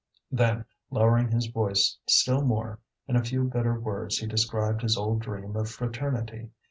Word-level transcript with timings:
Then, 0.31 0.65
lowering 0.89 1.27
his 1.29 1.45
voice 1.45 1.99
still 2.07 2.41
more, 2.41 2.79
in 3.07 3.15
a 3.15 3.23
few 3.23 3.43
bitter 3.43 3.79
words 3.79 4.17
he 4.17 4.25
described 4.25 4.81
his 4.81 4.97
old 4.97 5.19
dream 5.19 5.55
of 5.55 5.69
fraternity. 5.69 6.49